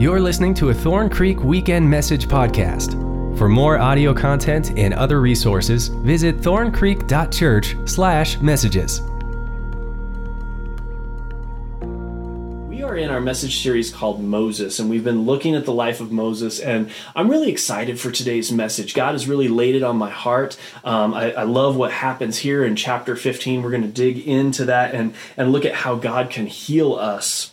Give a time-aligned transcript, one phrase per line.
[0.00, 2.92] You're listening to a Thorn Creek Weekend Message podcast.
[3.36, 9.00] For more audio content and other resources, visit thorncreek.church/messages.
[12.66, 16.00] We are in our message series called Moses, and we've been looking at the life
[16.00, 16.60] of Moses.
[16.60, 18.94] And I'm really excited for today's message.
[18.94, 20.56] God has really laid it on my heart.
[20.82, 23.62] Um, I, I love what happens here in chapter 15.
[23.62, 27.50] We're going to dig into that and, and look at how God can heal us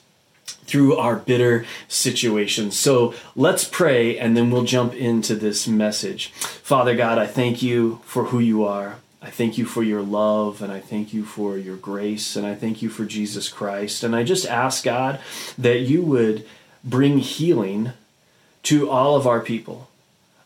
[0.67, 2.77] through our bitter situations.
[2.77, 6.29] So let's pray and then we'll jump into this message.
[6.31, 8.97] Father God, I thank you for who you are.
[9.21, 12.53] I thank you for your love and I thank you for your grace and I
[12.53, 14.03] thank you for Jesus Christ.
[14.03, 15.19] And I just ask God
[15.57, 16.45] that you would
[16.83, 17.93] bring healing
[18.63, 19.89] to all of our people.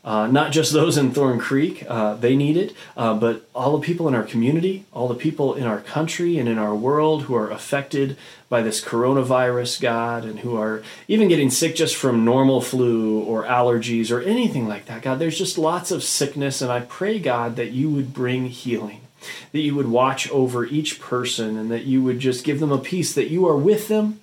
[0.04, 3.86] Uh, not just those in Thorn Creek, uh, they need it, uh, but all the
[3.86, 7.36] people in our community, all the people in our country and in our world who
[7.36, 8.18] are affected
[8.50, 13.44] by this coronavirus, God, and who are even getting sick just from normal flu or
[13.44, 15.04] allergies or anything like that.
[15.04, 19.02] God, there's just lots of sickness, and I pray, God, that you would bring healing,
[19.52, 22.80] that you would watch over each person, and that you would just give them a
[22.80, 24.20] peace that you are with them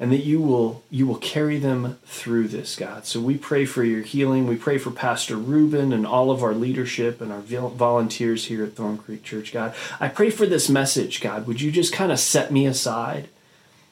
[0.00, 3.04] and that you will you will carry them through this god.
[3.04, 4.46] So we pray for your healing.
[4.46, 8.74] We pray for pastor ruben and all of our leadership and our volunteers here at
[8.74, 9.74] thorn creek church god.
[9.98, 11.46] I pray for this message god.
[11.46, 13.28] Would you just kind of set me aside?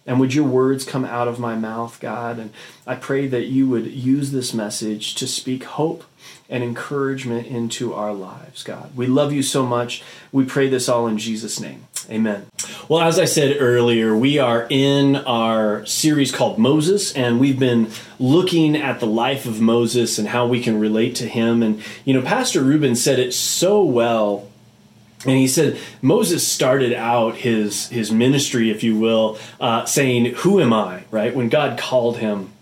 [0.09, 2.39] And would your words come out of my mouth god?
[2.39, 2.51] And
[2.87, 6.05] i pray that you would use this message to speak hope
[6.49, 8.97] and encouragement into our lives god.
[8.97, 10.05] We love you so much.
[10.31, 12.47] We pray this all in jesus name Amen.
[12.89, 17.91] Well, as I said earlier, we are in our series called Moses, and we've been
[18.21, 21.65] looking at the life of Moses and how we can relate to him.
[21.65, 24.47] And, you know, Pastor Ruben said it so well.
[25.25, 30.61] And he said Moses started out his his ministry, if you will, uh, saying, "Who
[30.61, 32.53] am I?" Right when God called him,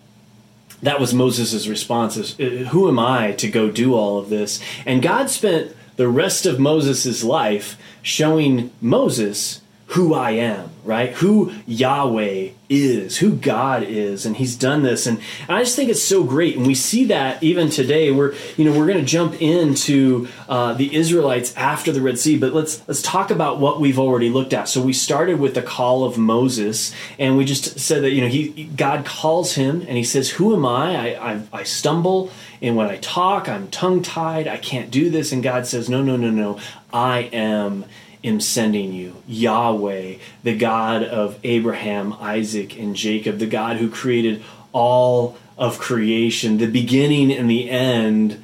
[0.80, 2.34] that was Moses' response: is,
[2.68, 6.58] "Who am I to go do all of this?" And God spent the rest of
[6.58, 11.12] Moses' life showing Moses who I am, right?
[11.14, 16.02] Who Yahweh is, who God is, and He's done this, and, I just think it's
[16.02, 18.10] so great, and we see that even today.
[18.10, 22.38] We're, you know, we're going to jump into uh, the Israelites after the Red Sea,
[22.38, 24.68] but let's let's talk about what we've already looked at.
[24.68, 28.28] So we started with the call of Moses, and we just said that you know
[28.28, 31.16] He God calls him, and He says, "Who am I?
[31.16, 32.30] I, I, I stumble."
[32.62, 34.48] And when I talk, I'm tongue tied.
[34.48, 35.32] I can't do this.
[35.32, 36.58] And God says, No, no, no, no.
[36.92, 37.84] I am
[38.24, 39.22] am sending you.
[39.28, 44.42] Yahweh, the God of Abraham, Isaac, and Jacob, the God who created
[44.72, 48.42] all of creation, the beginning and the end,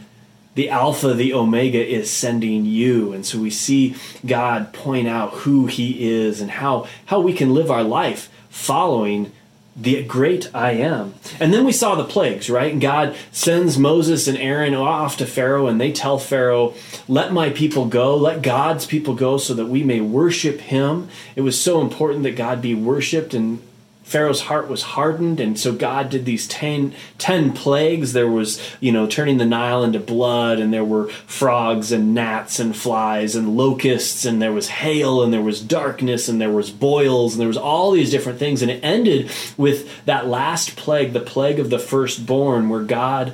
[0.54, 3.12] the Alpha, the Omega is sending you.
[3.12, 3.96] And so we see
[4.26, 9.32] God point out who He is and how, how we can live our life following
[9.76, 11.14] the great I am.
[11.38, 12.78] And then we saw the plagues, right?
[12.78, 16.75] God sends Moses and Aaron off to Pharaoh, and they tell Pharaoh,
[17.08, 21.08] Let my people go, let God's people go, so that we may worship him.
[21.36, 23.62] It was so important that God be worshiped, and
[24.10, 28.12] Pharaoh's heart was hardened, and so God did these ten, ten plagues.
[28.12, 32.59] There was, you know, turning the Nile into blood, and there were frogs and gnats
[32.59, 36.72] and flies and locusts, and there was hail, and there was darkness, and there was
[36.72, 38.62] boils, and there was all these different things.
[38.62, 43.32] And it ended with that last plague, the plague of the firstborn, where God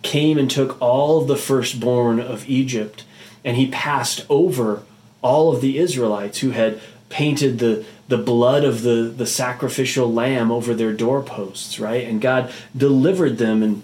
[0.00, 3.04] came and took all of the firstborn of Egypt,
[3.44, 4.84] and he passed over
[5.20, 6.80] all of the Israelites who had
[7.10, 12.06] painted the the blood of the, the sacrificial lamb over their doorposts, right?
[12.06, 13.82] And God delivered them and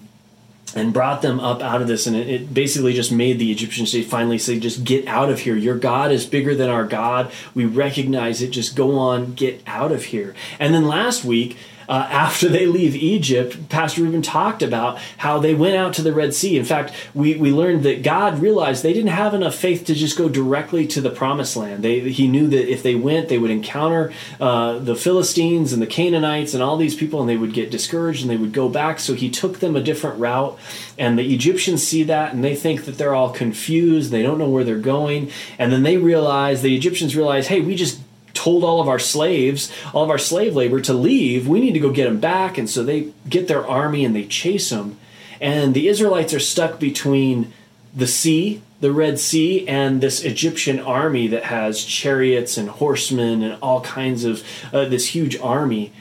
[0.74, 2.06] and brought them up out of this.
[2.06, 5.40] And it, it, basically just made the egyptians say finally say just get out of
[5.40, 5.56] here.
[5.56, 7.32] Your god is bigger than our god.
[7.54, 8.50] We recognize it.
[8.50, 10.34] Just go on get out of here.
[10.58, 11.56] And then last week
[11.90, 16.12] uh, after they leave Egypt, Pastor Ruben talked about how they went out to the
[16.12, 16.56] Red Sea.
[16.56, 20.16] In fact, we, we learned that God realized they didn't have enough faith to just
[20.16, 21.82] go directly to the promised land.
[21.82, 25.86] They, he knew that if they went, they would encounter uh, the Philistines and the
[25.88, 29.00] Canaanites and all these people, and they would get discouraged and they would go back.
[29.00, 30.56] So he took them a different route.
[30.96, 34.12] And the Egyptians see that and they think that they're all confused.
[34.12, 35.32] They don't know where they're going.
[35.58, 37.98] And then they realize, the Egyptians realize, hey, we just
[38.40, 41.46] told all of our slaves, all of our slave labor to leave.
[41.46, 42.56] We need to go get them back.
[42.56, 44.98] And so they get their army and they chase them.
[45.40, 47.52] And the Israelites are stuck between
[47.94, 53.58] the sea, the Red Sea, and this Egyptian army that has chariots and horsemen and
[53.62, 54.42] all kinds of
[54.72, 55.92] uh, this huge army.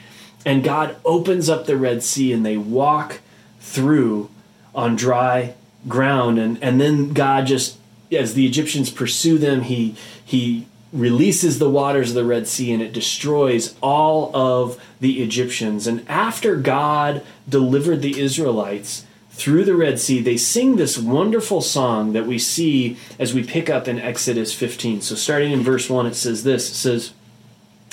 [0.46, 3.20] And God opens up the Red Sea and they walk
[3.60, 4.30] through
[4.74, 5.54] on dry
[5.88, 6.38] ground.
[6.38, 7.76] And, and then God just,
[8.10, 9.94] as the Egyptians pursue them, he,
[10.24, 15.86] he releases the waters of the Red Sea and it destroys all of the Egyptians.
[15.86, 22.12] And after God delivered the Israelites through the Red Sea, they sing this wonderful song
[22.12, 25.00] that we see as we pick up in Exodus 15.
[25.00, 27.12] So, starting in verse 1, it says this It says,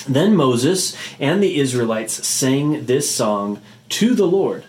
[0.08, 4.64] Then Moses and the Israelites sang this song to the Lord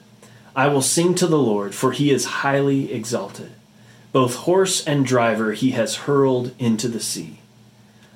[0.55, 3.51] I will sing to the Lord, for he is highly exalted.
[4.11, 7.38] Both horse and driver he has hurled into the sea.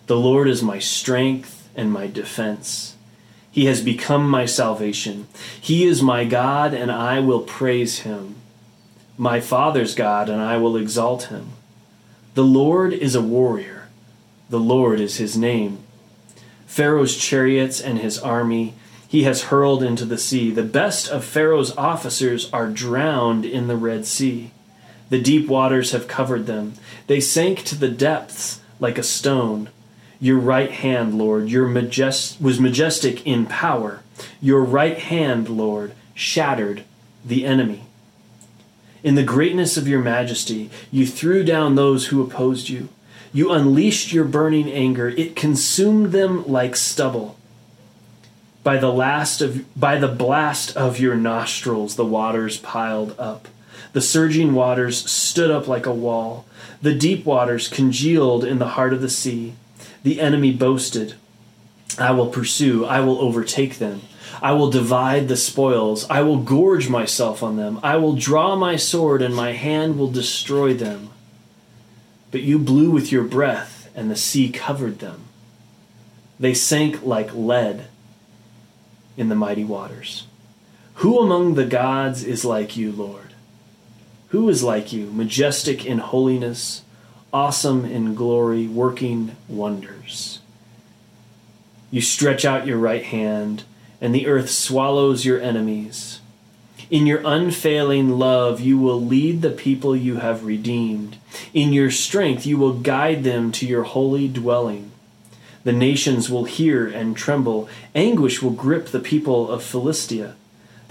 [0.07, 2.95] The Lord is my strength and my defense.
[3.51, 5.27] He has become my salvation.
[5.59, 8.35] He is my God, and I will praise him.
[9.17, 11.51] My Father's God, and I will exalt him.
[12.33, 13.89] The Lord is a warrior.
[14.49, 15.79] The Lord is his name.
[16.65, 18.73] Pharaoh's chariots and his army
[19.13, 20.49] he has hurled into the sea.
[20.49, 24.49] The best of Pharaoh's officers are drowned in the Red Sea.
[25.11, 26.73] The deep waters have covered them.
[27.05, 29.69] They sank to the depths like a stone.
[30.19, 34.01] Your right hand, Lord, your majest- was majestic in power.
[34.41, 36.83] Your right hand, Lord, shattered
[37.25, 37.83] the enemy.
[39.03, 42.87] In the greatness of your majesty, you threw down those who opposed you.
[43.33, 45.09] You unleashed your burning anger.
[45.09, 47.35] It consumed them like stubble.
[48.63, 53.49] By the last of by the blast of your nostrils the waters piled up.
[53.91, 56.45] The surging waters stood up like a wall.
[56.81, 59.53] The deep waters congealed in the heart of the sea.
[60.03, 61.15] The enemy boasted,
[61.97, 64.01] I will pursue, I will overtake them.
[64.41, 66.09] I will divide the spoils.
[66.09, 67.79] I will gorge myself on them.
[67.81, 71.11] I will draw my sword, and my hand will destroy them.
[72.31, 75.25] But you blew with your breath, and the sea covered them.
[76.39, 77.85] They sank like lead
[79.15, 80.27] in the mighty waters.
[80.95, 83.33] Who among the gods is like you, Lord?
[84.29, 86.82] Who is like you, majestic in holiness,
[87.33, 90.39] awesome in glory, working wonders?
[91.91, 93.63] You stretch out your right hand,
[93.99, 96.19] and the earth swallows your enemies.
[96.89, 101.17] In your unfailing love, you will lead the people you have redeemed.
[101.53, 104.91] In your strength, you will guide them to your holy dwelling.
[105.63, 107.69] The nations will hear and tremble.
[107.95, 110.35] Anguish will grip the people of Philistia.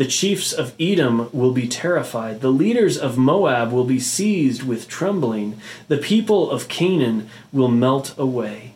[0.02, 2.40] The chiefs of Edom will be terrified.
[2.40, 5.60] The leaders of Moab will be seized with trembling.
[5.86, 8.74] The people of Canaan will melt away.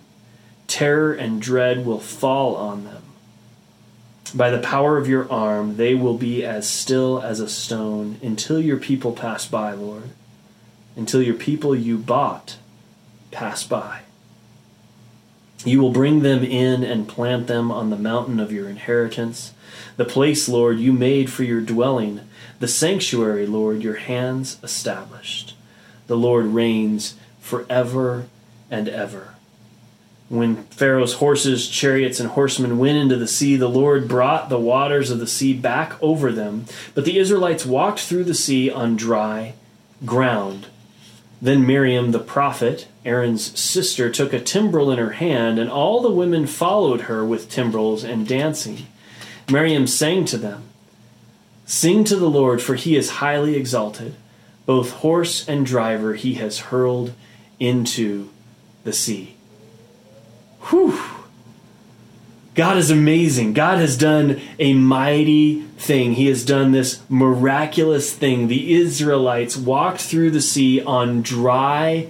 [0.68, 3.02] Terror and dread will fall on them.
[4.36, 8.60] By the power of your arm, they will be as still as a stone until
[8.60, 10.10] your people pass by, Lord.
[10.94, 12.56] Until your people you bought
[13.32, 14.02] pass by.
[15.64, 19.52] You will bring them in and plant them on the mountain of your inheritance,
[19.96, 22.20] the place, Lord, you made for your dwelling,
[22.60, 25.54] the sanctuary, Lord, your hands established.
[26.06, 28.26] The Lord reigns forever
[28.70, 29.34] and ever.
[30.28, 35.10] When Pharaoh's horses, chariots, and horsemen went into the sea, the Lord brought the waters
[35.10, 36.66] of the sea back over them.
[36.94, 39.54] But the Israelites walked through the sea on dry
[40.04, 40.66] ground.
[41.40, 46.10] Then Miriam the prophet, Aaron's sister, took a timbrel in her hand, and all the
[46.10, 48.86] women followed her with timbrels and dancing.
[49.50, 50.64] Miriam sang to them
[51.66, 54.14] Sing to the Lord, for he is highly exalted.
[54.66, 57.12] Both horse and driver he has hurled
[57.58, 58.30] into
[58.84, 59.36] the sea.
[60.70, 60.98] Whew!
[62.56, 63.52] God is amazing.
[63.52, 66.14] God has done a mighty thing.
[66.14, 68.48] He has done this miraculous thing.
[68.48, 72.08] The Israelites walked through the sea on dry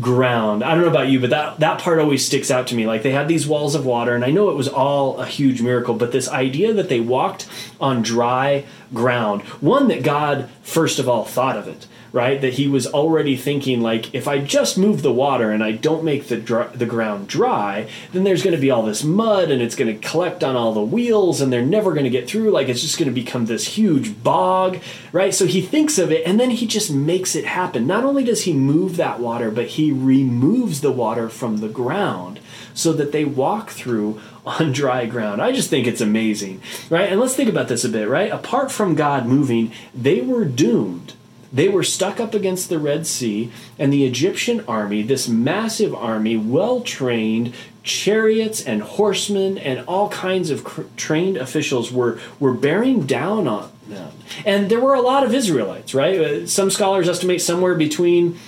[0.00, 0.64] ground.
[0.64, 2.86] I don't know about you, but that that part always sticks out to me.
[2.86, 5.62] Like they had these walls of water, and I know it was all a huge
[5.62, 7.48] miracle, but this idea that they walked
[7.80, 12.40] on dry ground, one that God first of all thought of it right?
[12.40, 16.04] That he was already thinking like, if I just move the water and I don't
[16.04, 19.60] make the dry, the ground dry, then there's going to be all this mud and
[19.60, 22.52] it's going to collect on all the wheels and they're never going to get through.
[22.52, 24.78] Like it's just going to become this huge bog,
[25.10, 25.34] right?
[25.34, 27.84] So he thinks of it and then he just makes it happen.
[27.84, 32.38] Not only does he move that water, but he removes the water from the ground
[32.74, 35.42] so that they walk through on dry ground.
[35.42, 37.10] I just think it's amazing, right?
[37.10, 38.30] And let's think about this a bit, right?
[38.30, 41.14] Apart from God moving, they were doomed
[41.54, 46.36] they were stuck up against the Red Sea, and the Egyptian army, this massive army,
[46.36, 53.06] well trained, chariots and horsemen and all kinds of cr- trained officials were, were bearing
[53.06, 54.10] down on them.
[54.44, 56.18] And there were a lot of Israelites, right?
[56.18, 58.38] Uh, some scholars estimate somewhere between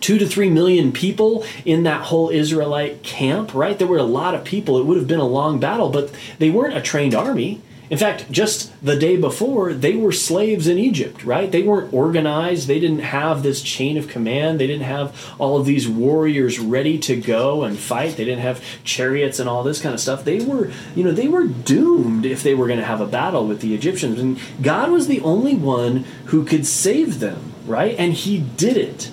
[0.00, 3.78] two to three million people in that whole Israelite camp, right?
[3.78, 4.78] There were a lot of people.
[4.78, 8.30] It would have been a long battle, but they weren't a trained army In fact,
[8.30, 11.50] just the day before, they were slaves in Egypt, right?
[11.50, 12.68] They weren't organized.
[12.68, 14.60] They didn't have this chain of command.
[14.60, 18.16] They didn't have all of these warriors ready to go and fight.
[18.16, 20.24] They didn't have chariots and all this kind of stuff.
[20.24, 23.46] They were, you know, they were doomed if they were going to have a battle
[23.46, 24.20] with the Egyptians.
[24.20, 27.94] And God was the only one who could save them, right?
[27.98, 29.10] And He did it.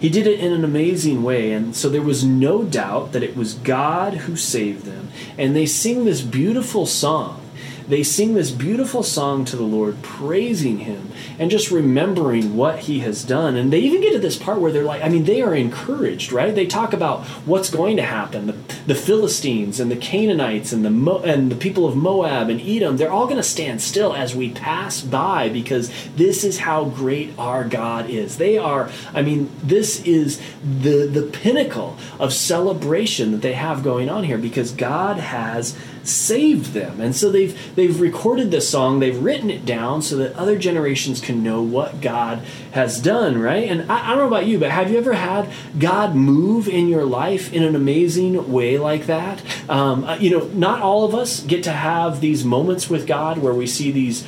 [0.00, 1.52] He did it in an amazing way.
[1.52, 5.08] And so there was no doubt that it was God who saved them.
[5.38, 7.40] And they sing this beautiful song
[7.88, 13.00] they sing this beautiful song to the Lord, praising Him and just remembering what He
[13.00, 13.56] has done.
[13.56, 16.32] And they even get to this part where they're like, I mean, they are encouraged,
[16.32, 16.54] right?
[16.54, 18.46] They talk about what's going to happen.
[18.46, 18.52] The,
[18.86, 22.96] the Philistines and the Canaanites and the Mo- and the people of Moab and Edom,
[22.96, 27.32] they're all going to stand still as we pass by because this is how great
[27.38, 28.38] our God is.
[28.38, 34.08] They are, I mean, this is the the pinnacle of celebration that they have going
[34.08, 35.76] on here because God has
[36.08, 37.00] saved them.
[37.00, 41.20] And so they've they've recorded this song, they've written it down so that other generations
[41.20, 42.40] can know what God
[42.72, 43.68] has done, right?
[43.68, 46.88] And I, I don't know about you, but have you ever had God move in
[46.88, 49.42] your life in an amazing way like that?
[49.68, 53.38] Um, uh, you know, not all of us get to have these moments with God
[53.38, 54.26] where we see these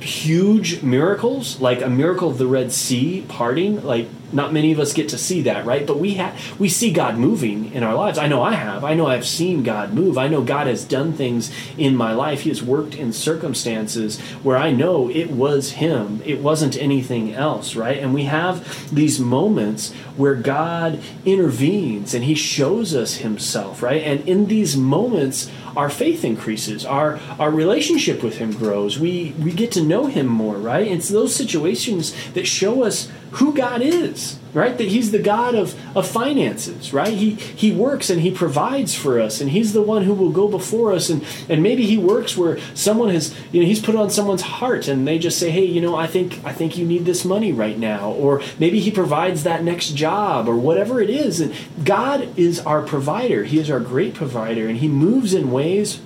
[0.00, 4.92] huge miracles, like a miracle of the Red Sea parting, like not many of us
[4.92, 5.86] get to see that, right?
[5.86, 8.18] But we have we see God moving in our lives.
[8.18, 8.84] I know I have.
[8.84, 10.18] I know I've seen God move.
[10.18, 12.42] I know God has done things in my life.
[12.42, 16.22] He has worked in circumstances where I know it was him.
[16.24, 17.98] It wasn't anything else, right?
[17.98, 24.02] And we have these moments where God intervenes and he shows us himself, right?
[24.02, 28.98] And in these moments our faith increases, our our relationship with him grows.
[28.98, 30.86] We we get to know him more, right?
[30.86, 34.76] It's those situations that show us who God is, right?
[34.76, 37.12] That He's the God of, of finances, right?
[37.12, 40.48] He He works and He provides for us, and He's the one who will go
[40.48, 41.10] before us.
[41.10, 44.88] And and maybe He works where someone has, you know, He's put on someone's heart,
[44.88, 47.52] and they just say, hey, you know, I think I think you need this money
[47.52, 51.40] right now, or maybe He provides that next job, or whatever it is.
[51.40, 53.44] And God is our provider.
[53.44, 56.00] He is our great provider, and He moves in ways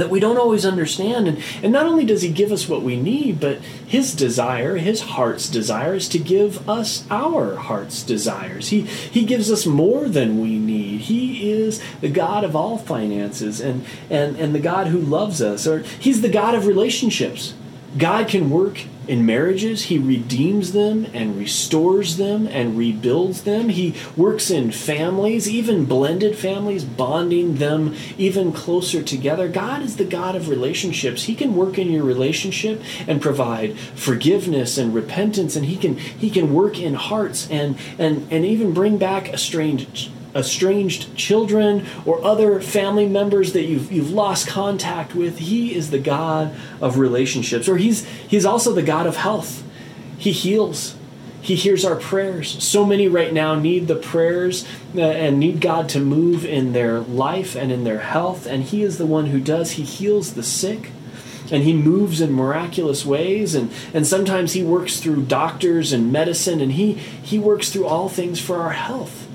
[0.00, 1.28] that we don't always understand.
[1.28, 5.00] And, and not only does He give us what we need, but His desire, His
[5.00, 8.68] heart's desire, is to give us our heart's desires.
[8.68, 11.02] He, he gives us more than we need.
[11.02, 15.66] He is the God of all finances and, and, and the God who loves us,
[15.66, 17.54] or He's the God of relationships.
[17.96, 23.70] God can work in marriages, He redeems them and restores them and rebuilds them.
[23.70, 29.48] He works in families, even blended families, bonding them even closer together.
[29.48, 31.24] God is the God of relationships.
[31.24, 36.28] He can work in your relationship and provide forgiveness and repentance, and He can He
[36.30, 42.60] can work in hearts and and and even bring back estranged estranged children or other
[42.60, 45.38] family members that you've, you've lost contact with.
[45.38, 49.64] He is the God of relationships, or he's, he's also the God of health.
[50.16, 50.96] He heals.
[51.40, 52.62] He hears our prayers.
[52.62, 57.00] So many right now need the prayers uh, and need God to move in their
[57.00, 59.72] life and in their health, and He is the one who does.
[59.72, 60.90] He heals the sick
[61.50, 66.60] and he moves in miraculous ways and, and sometimes he works through doctors and medicine
[66.60, 69.27] and he, he works through all things for our health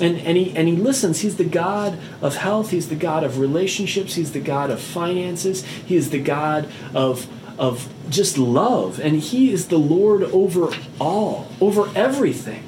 [0.00, 1.20] and, and, he, and he listens.
[1.20, 2.70] He's the God of health.
[2.70, 4.14] He's the God of relationships.
[4.14, 5.64] He's the God of finances.
[5.64, 8.98] He is the God of, of just love.
[8.98, 10.70] And He is the Lord over
[11.00, 12.64] all, over everything.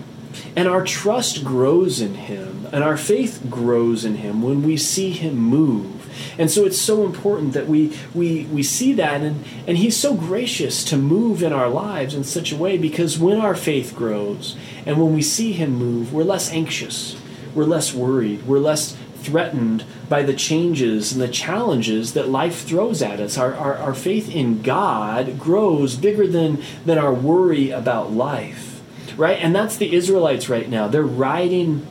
[0.57, 5.11] And our trust grows in Him, and our faith grows in Him when we see
[5.11, 5.94] Him move.
[6.39, 10.15] And so it's so important that we, we, we see that, and, and He's so
[10.15, 14.57] gracious to move in our lives in such a way because when our faith grows
[14.87, 17.17] and when we see Him move, we're less anxious
[17.55, 23.01] we're less worried, we're less threatened by the changes and the challenges that life throws
[23.01, 23.39] at us.
[23.39, 28.83] Our, our, our faith in God grows bigger than, than our worry about life,
[29.17, 29.39] right?
[29.39, 30.89] And that's the Israelites right now.
[30.89, 31.87] They're riding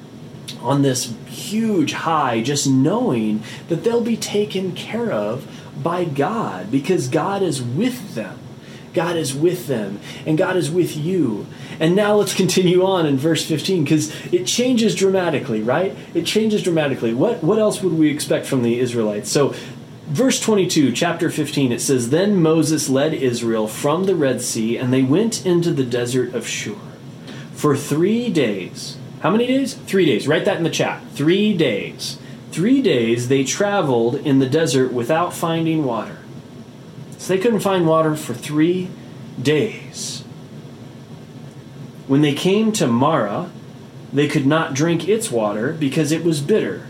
[0.63, 5.47] on this huge high, just knowing that they'll be taken care of
[5.81, 8.39] by God because God is with them.
[8.93, 11.47] God is with them, and God is with you.
[11.79, 15.95] And now let's continue on in verse 15 because it changes dramatically, right?
[16.13, 17.13] It changes dramatically.
[17.13, 19.31] What, what else would we expect from the Israelites?
[19.31, 19.55] So,
[20.05, 24.93] verse 22, chapter 15, it says Then Moses led Israel from the Red Sea, and
[24.93, 26.75] they went into the desert of Shur
[27.53, 28.97] for three days.
[29.23, 29.73] How many days?
[29.73, 30.27] Three days.
[30.27, 31.01] Write that in the chat.
[31.13, 32.19] Three days.
[32.51, 36.17] Three days they traveled in the desert without finding water.
[37.17, 38.89] So they couldn't find water for three
[39.41, 40.25] days.
[42.05, 43.49] When they came to Marah,
[44.11, 46.87] they could not drink its water because it was bitter.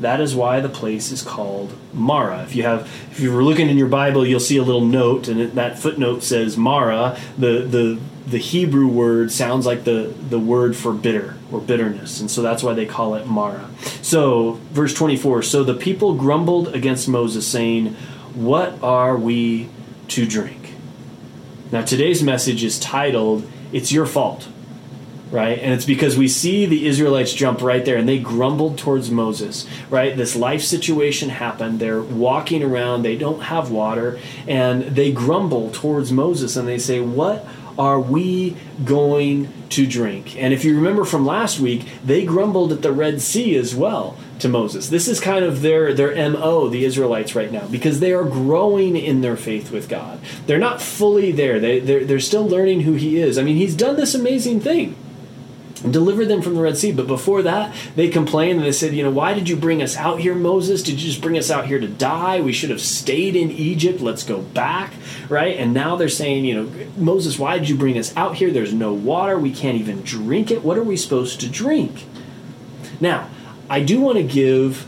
[0.00, 2.42] That is why the place is called Marah.
[2.42, 5.28] If you have, if you were looking in your Bible, you'll see a little note,
[5.28, 7.16] and that footnote says Marah.
[7.38, 12.30] The the the Hebrew word sounds like the the word for bitter or bitterness, and
[12.30, 13.68] so that's why they call it Marah.
[14.02, 15.42] So, verse twenty four.
[15.42, 17.94] So the people grumbled against Moses, saying,
[18.34, 19.68] "What are we
[20.08, 20.74] to drink?"
[21.72, 24.48] Now today's message is titled, "It's your fault."
[25.30, 25.58] right?
[25.58, 29.66] And it's because we see the Israelites jump right there and they grumbled towards Moses,
[29.90, 30.16] right?
[30.16, 31.80] This life situation happened.
[31.80, 37.00] They're walking around, they don't have water, and they grumble towards Moses and they say,
[37.00, 37.46] What
[37.78, 40.36] are we going to drink?
[40.36, 44.16] And if you remember from last week, they grumbled at the Red Sea as well
[44.38, 44.88] to Moses.
[44.88, 48.96] This is kind of their their MO, the Israelites right now, because they are growing
[48.96, 50.20] in their faith with God.
[50.46, 51.58] They're not fully there.
[51.58, 53.38] They they're, they're still learning who he is.
[53.38, 54.96] I mean, he's done this amazing thing
[55.92, 56.92] delivered them from the Red Sea.
[56.92, 59.96] But before that, they complained and they said, You know, why did you bring us
[59.96, 60.82] out here, Moses?
[60.82, 62.40] Did you just bring us out here to die?
[62.40, 64.00] We should have stayed in Egypt.
[64.00, 64.92] Let's go back,
[65.28, 65.56] right?
[65.56, 68.50] And now they're saying, You know, Moses, why did you bring us out here?
[68.50, 69.38] There's no water.
[69.38, 70.62] We can't even drink it.
[70.62, 72.04] What are we supposed to drink?
[73.00, 73.28] Now,
[73.68, 74.86] I do want to give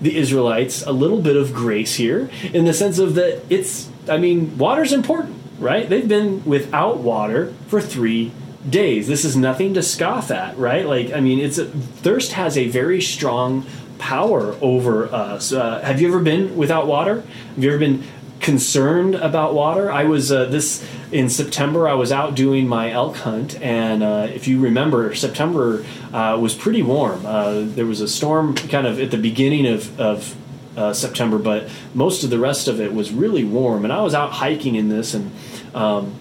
[0.00, 4.16] the Israelites a little bit of grace here in the sense of that it's, I
[4.16, 5.88] mean, water's important, right?
[5.88, 8.32] They've been without water for three
[8.68, 9.06] days.
[9.06, 10.86] This is nothing to scoff at, right?
[10.86, 13.66] Like, I mean, it's a, thirst has a very strong
[13.98, 15.52] power over us.
[15.52, 17.22] Uh, have you ever been without water?
[17.54, 18.04] Have you ever been
[18.40, 19.90] concerned about water?
[19.90, 21.88] I was uh, this in September.
[21.88, 26.54] I was out doing my elk hunt, and uh, if you remember, September uh, was
[26.54, 27.26] pretty warm.
[27.26, 29.98] Uh, there was a storm kind of at the beginning of.
[30.00, 30.36] of
[30.76, 34.14] uh, September, but most of the rest of it was really warm, and I was
[34.14, 35.32] out hiking in this, and
[35.74, 36.14] um,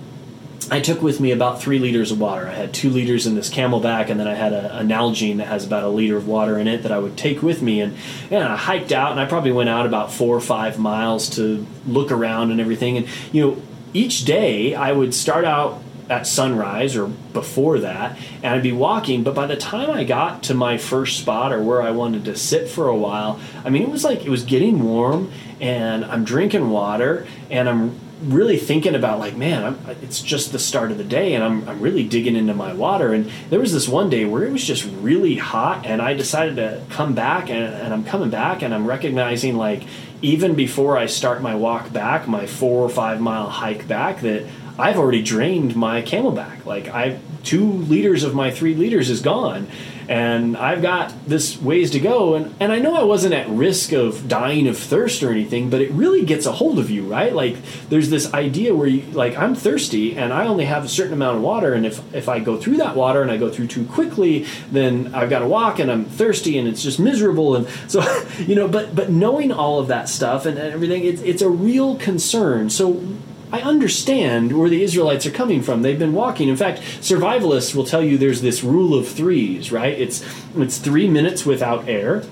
[0.70, 2.48] I took with me about three liters of water.
[2.48, 5.48] I had two liters in this CamelBak, and then I had a, a Nalgene that
[5.48, 7.80] has about a liter of water in it that I would take with me.
[7.80, 7.96] And,
[8.30, 11.66] and I hiked out, and I probably went out about four or five miles to
[11.86, 12.98] look around and everything.
[12.98, 13.62] And, you know,
[13.94, 19.24] each day I would start out at sunrise or before that and I'd be walking
[19.24, 22.36] but by the time I got to my first spot or where I wanted to
[22.38, 26.24] sit for a while I mean it was like it was getting warm and I'm
[26.24, 30.98] drinking water and I'm really thinking about like man I'm, it's just the start of
[30.98, 33.14] the day and I'm, I'm really digging into my water.
[33.14, 36.56] And there was this one day where it was just really hot and i decided
[36.56, 39.84] to come back and, and i'm coming back and i'm recognizing like
[40.22, 44.46] even before i start my walk back my four or five mile hike back that
[44.78, 49.68] i've already drained my CamelBak like i two liters of my three liters is gone
[50.08, 52.36] and I've got this ways to go.
[52.36, 55.82] And, and I know I wasn't at risk of dying of thirst or anything, but
[55.82, 57.34] it really gets a hold of you, right?
[57.34, 57.58] Like
[57.90, 61.38] there's this idea where you like I'm thirsty and I only have a certain amount
[61.38, 63.86] of water, and if if I go through that water and I go through too
[63.86, 67.56] quickly, then I've got to walk and I'm thirsty and it's just miserable.
[67.56, 68.02] And so
[68.40, 71.50] you know, but but knowing all of that stuff and, and everything, it's it's a
[71.50, 72.70] real concern.
[72.70, 73.04] So
[73.52, 75.82] I understand where the Israelites are coming from.
[75.82, 76.50] They've been walking.
[76.50, 79.98] In fact, survivalists will tell you there's this rule of threes, right?
[79.98, 80.24] It's
[80.56, 82.24] it's three minutes without air.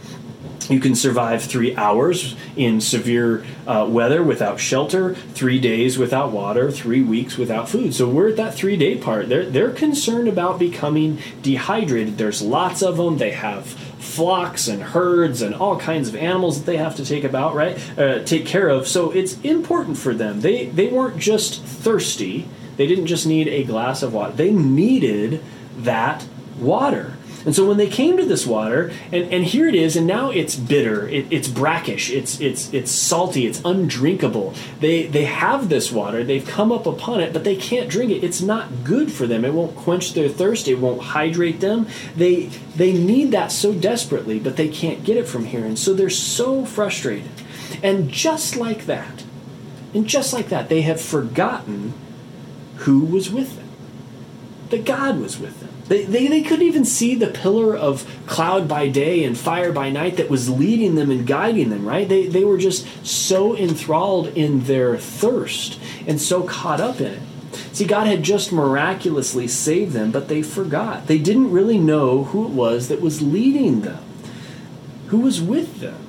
[0.69, 6.71] You can survive three hours in severe uh, weather without shelter, three days without water,
[6.71, 7.93] three weeks without food.
[7.93, 9.30] So we're at that three day part.
[9.30, 12.17] They're, they're concerned about becoming dehydrated.
[12.17, 13.19] There's lots of them.
[13.19, 17.24] They have flocks and herds and all kinds of animals that they have to take
[17.24, 18.88] about right uh, take care of.
[18.88, 20.41] So it's important for them.
[20.41, 22.48] They they weren't just thirsty.
[22.78, 24.34] They didn't just need a glass of water.
[24.34, 25.41] They needed
[25.78, 26.26] that
[26.60, 27.14] water
[27.45, 30.31] and so when they came to this water, and, and here it is, and now
[30.31, 34.55] it's bitter, it, it's brackish, it's it's it's salty, it's undrinkable.
[34.79, 38.23] They they have this water, they've come up upon it, but they can't drink it.
[38.23, 39.45] It's not good for them.
[39.45, 40.67] It won't quench their thirst.
[40.67, 41.88] It won't hydrate them.
[42.15, 45.93] They they need that so desperately, but they can't get it from here, and so
[45.93, 47.29] they're so frustrated.
[47.84, 49.23] And just like that,
[49.93, 51.93] and just like that, they have forgotten
[52.77, 53.69] who was with them.
[54.69, 55.75] That God was with them.
[55.88, 59.91] They, they, they couldn't even see the pillar of cloud by day and fire by
[59.91, 62.10] night that was leading them and guiding them, right?
[62.10, 67.21] They, they were just so enthralled in their thirst and so caught up in it.
[67.71, 71.08] See, God had just miraculously saved them, but they forgot.
[71.08, 74.04] They didn't really know who it was that was leading them,
[75.08, 76.05] who was with them.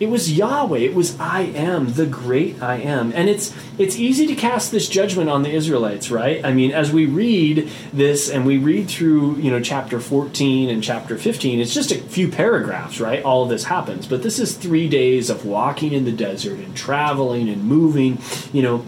[0.00, 0.78] It was Yahweh.
[0.78, 3.12] It was I am, the great I am.
[3.14, 6.44] And it's it's easy to cast this judgment on the Israelites, right?
[6.44, 10.82] I mean, as we read this and we read through, you know, chapter 14 and
[10.82, 13.22] chapter 15, it's just a few paragraphs, right?
[13.22, 14.06] All this happens.
[14.06, 18.18] But this is 3 days of walking in the desert and traveling and moving,
[18.52, 18.84] you know,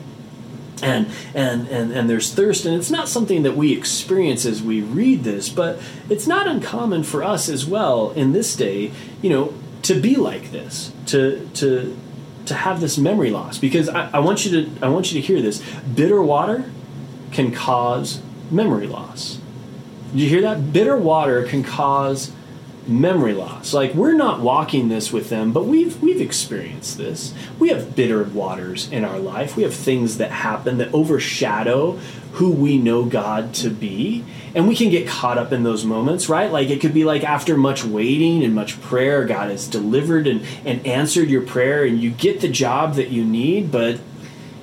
[0.82, 4.80] and and and and there's thirst and it's not something that we experience as we
[4.80, 9.52] read this but it's not uncommon for us as well in this day you know
[9.82, 11.96] to be like this, to to
[12.46, 13.58] to have this memory loss.
[13.58, 15.62] Because I, I want you to I want you to hear this.
[15.94, 16.70] Bitter water
[17.32, 19.38] can cause memory loss.
[20.12, 20.72] Did you hear that?
[20.72, 22.32] Bitter water can cause
[22.86, 23.72] memory loss.
[23.72, 27.34] Like we're not walking this with them, but we've we've experienced this.
[27.58, 29.56] We have bitter waters in our life.
[29.56, 32.00] We have things that happen that overshadow
[32.32, 34.24] who we know God to be.
[34.54, 36.50] And we can get caught up in those moments, right?
[36.50, 40.44] Like it could be like after much waiting and much prayer, God has delivered and,
[40.64, 44.00] and answered your prayer and you get the job that you need, but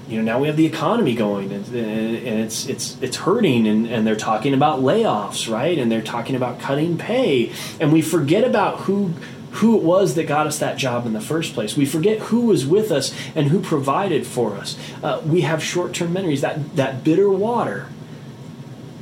[0.08, 3.88] you know now we have the economy going and, and it's it's it's hurting and,
[3.88, 7.52] and they're talking about layoffs right and they're talking about cutting pay
[7.82, 9.14] and we forget about who
[9.58, 12.42] who it was that got us that job in the first place we forget who
[12.42, 17.04] was with us and who provided for us uh, we have short-term memories that that
[17.04, 17.88] bitter water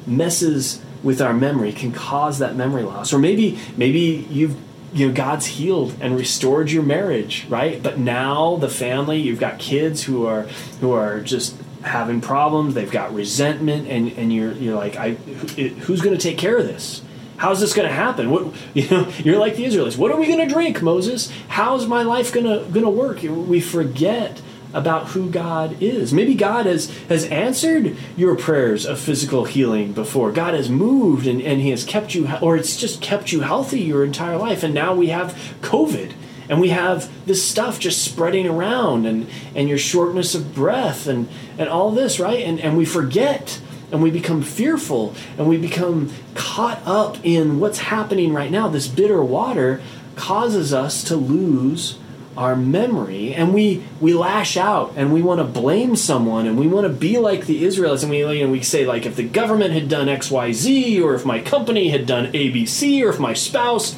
[0.05, 4.55] messes with our memory can cause that memory loss or maybe maybe you've
[4.95, 7.83] you know God's healed and restored your marriage, right?
[7.83, 10.43] But now the family, you've got kids who are
[10.79, 12.73] who are just having problems.
[12.73, 16.65] They've got resentment, and and you're you're like, I who's going to take care of
[16.65, 17.01] this?
[17.37, 18.29] How's this going to happen?
[18.29, 19.11] What you know?
[19.19, 19.97] You're like the Israelites.
[19.97, 21.31] What are we going to drink, Moses?
[21.49, 23.21] How's my life going to going to work?
[23.21, 24.41] We forget
[24.73, 26.13] about who God is.
[26.13, 30.33] Maybe God has, has answered your prayers of physical healing before.
[30.33, 33.79] God has moved and, and He has kept you, or it's just kept you healthy
[33.79, 34.63] your entire life.
[34.63, 36.11] And now we have COVID
[36.49, 41.27] and we have this stuff just spreading around and, and your shortness of breath and,
[41.57, 42.43] and all this, right?
[42.43, 43.59] And, and we forget
[43.91, 48.67] and we become fearful and we become caught up in what's happening right now.
[48.67, 49.81] This bitter water
[50.15, 51.97] causes us to lose
[52.37, 56.67] our memory and we we lash out and we want to blame someone and we
[56.67, 59.73] want to be like the Israelites and we know we say like if the government
[59.73, 63.95] had done XYZ or if my company had done ABC or if my spouse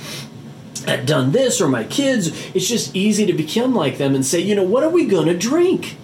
[0.85, 4.39] had done this or my kids it's just easy to become like them and say
[4.39, 5.97] you know what are we going to drink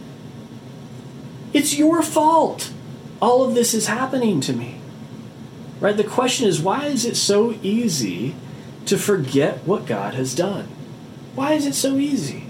[1.54, 2.73] it's your fault
[3.24, 4.72] all of this is happening to me
[5.80, 8.36] right the question is why is it so easy
[8.86, 10.68] to forget what God has done
[11.36, 12.46] why is it so easy?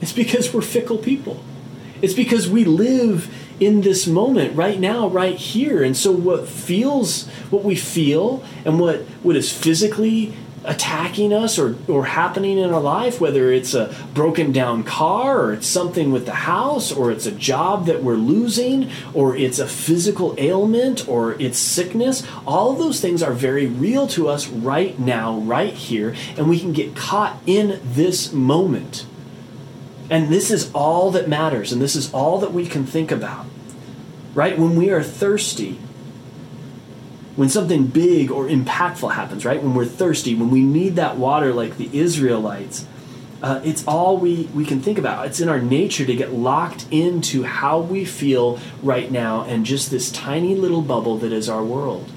[0.00, 1.42] It's because we're fickle people.
[2.02, 5.82] It's because we live in this moment right now, right here.
[5.82, 11.76] And so what feels what we feel and what, what is physically attacking us or,
[11.88, 16.26] or happening in our life, whether it's a broken down car or it's something with
[16.26, 21.34] the house or it's a job that we're losing or it's a physical ailment or
[21.40, 26.14] it's sickness, all of those things are very real to us right now, right here,
[26.36, 29.06] and we can get caught in this moment.
[30.10, 33.46] And this is all that matters, and this is all that we can think about.
[34.34, 34.58] Right?
[34.58, 35.78] When we are thirsty,
[37.36, 39.62] when something big or impactful happens, right?
[39.62, 42.86] When we're thirsty, when we need that water like the Israelites,
[43.42, 45.26] uh, it's all we, we can think about.
[45.26, 49.90] It's in our nature to get locked into how we feel right now and just
[49.90, 52.10] this tiny little bubble that is our world.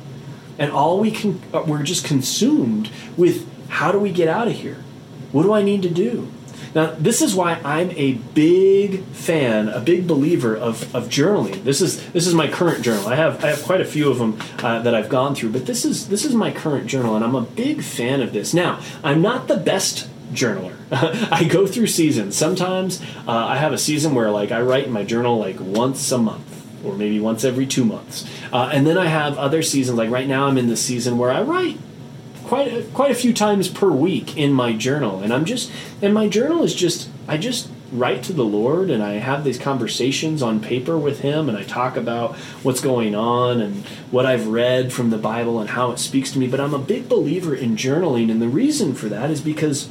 [0.58, 4.54] And all we can, uh, we're just consumed with how do we get out of
[4.54, 4.84] here?
[5.32, 6.32] What do I need to do?
[6.76, 11.64] Now, this is why I'm a big fan, a big believer of, of journaling.
[11.64, 13.08] This is this is my current journal.
[13.08, 15.66] I have I have quite a few of them uh, that I've gone through, but
[15.66, 18.54] this is this is my current journal, and I'm a big fan of this.
[18.54, 20.76] Now, I'm not the best journaler.
[21.32, 22.36] I go through seasons.
[22.36, 26.12] Sometimes uh, I have a season where like I write in my journal like once
[26.12, 26.44] a month
[26.86, 28.26] or maybe once every two months.
[28.52, 31.32] Uh, and then I have other seasons, like right now I'm in the season where
[31.32, 31.78] I write
[32.48, 36.14] quite a, quite a few times per week in my journal, and I'm just and
[36.14, 40.42] my journal is just I just write to the Lord and I have these conversations
[40.42, 44.92] on paper with Him and I talk about what's going on and what I've read
[44.92, 46.48] from the Bible and how it speaks to me.
[46.48, 49.90] But I'm a big believer in journaling, and the reason for that is because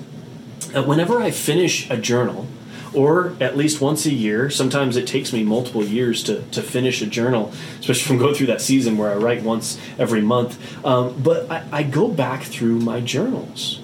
[0.74, 2.46] uh, whenever I finish a journal,
[2.94, 4.50] or at least once a year.
[4.50, 8.48] Sometimes it takes me multiple years to, to finish a journal, especially from going through
[8.48, 10.84] that season where I write once every month.
[10.84, 13.80] Um, but I, I go back through my journals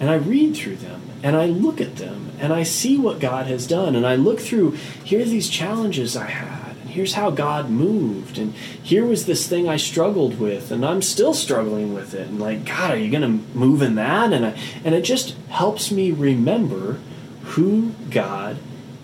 [0.00, 3.46] and I read through them and I look at them and I see what God
[3.46, 4.72] has done and I look through
[5.04, 9.48] here are these challenges I had and here's how God moved and here was this
[9.48, 13.10] thing I struggled with and I'm still struggling with it and like God are you
[13.10, 16.98] going to move in that and I, and it just helps me remember
[17.56, 18.58] who God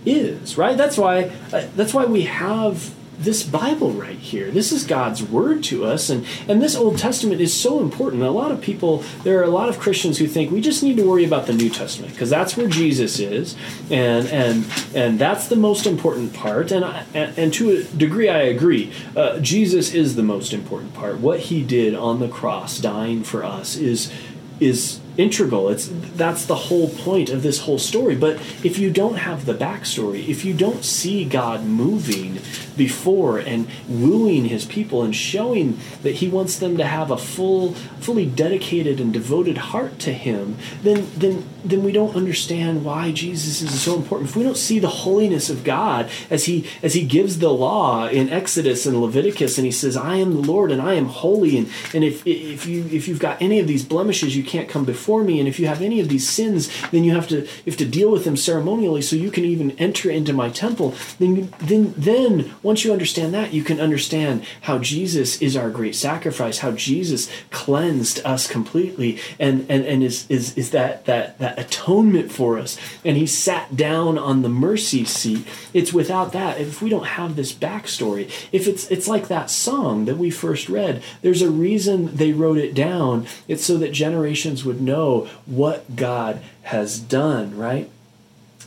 [0.04, 0.76] is, right?
[0.76, 4.50] That's why uh, that's why we have this Bible right here.
[4.50, 8.22] This is God's word to us, and and this Old Testament is so important.
[8.22, 10.98] A lot of people, there are a lot of Christians who think we just need
[10.98, 13.56] to worry about the New Testament because that's where Jesus is,
[13.90, 16.72] and and and that's the most important part.
[16.72, 18.92] And I, and, and to a degree, I agree.
[19.16, 21.20] Uh, Jesus is the most important part.
[21.20, 24.12] What He did on the cross, dying for us, is
[24.60, 25.68] is integral.
[25.68, 28.16] It's that's the whole point of this whole story.
[28.16, 32.38] But if you don't have the backstory, if you don't see God moving
[32.76, 37.74] before and wooing his people and showing that he wants them to have a full
[38.00, 43.62] fully dedicated and devoted heart to him, then then then we don't understand why Jesus
[43.62, 44.30] is so important.
[44.30, 48.08] If we don't see the holiness of God as he as he gives the law
[48.08, 51.58] in Exodus and Leviticus and he says, I am the Lord and I am holy
[51.58, 54.84] and, and if if you if you've got any of these blemishes, you can't come
[54.84, 55.38] before me.
[55.38, 57.86] And if you have any of these sins, then you have to you have to
[57.86, 60.94] deal with them ceremonially so you can even enter into my temple.
[61.18, 65.94] Then then then once you understand that, you can understand how Jesus is our great
[65.94, 71.58] sacrifice, how Jesus cleansed us completely and and, and is, is is that that that
[71.58, 72.78] atonement for us.
[73.04, 75.46] And he sat down on the mercy seat.
[75.74, 80.04] It's without that, if we don't have this backstory, if it's it's like that song
[80.04, 83.26] that we first read, there's a reason they wrote it down.
[83.48, 87.90] It's so that generations would know what God has done, right?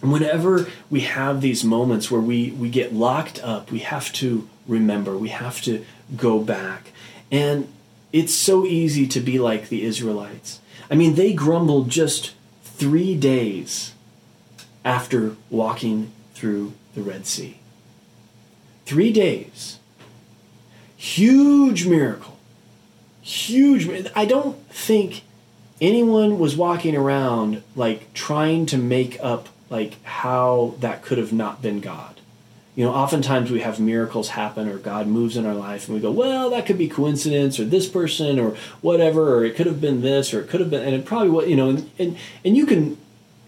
[0.01, 5.17] Whenever we have these moments where we, we get locked up, we have to remember,
[5.17, 6.91] we have to go back.
[7.31, 7.71] And
[8.11, 10.59] it's so easy to be like the Israelites.
[10.89, 13.93] I mean, they grumbled just three days
[14.83, 17.59] after walking through the Red Sea.
[18.85, 19.79] Three days.
[20.95, 22.37] Huge miracle.
[23.21, 23.89] Huge.
[24.15, 25.23] I don't think
[25.81, 31.61] anyone was walking around like trying to make up like how that could have not
[31.61, 32.19] been God.
[32.75, 36.01] You know, oftentimes we have miracles happen or God moves in our life and we
[36.01, 39.79] go, well, that could be coincidence or this person or whatever, or it could have
[39.79, 42.17] been this or it could have been, and it probably what, you know, and, and,
[42.43, 42.97] and you can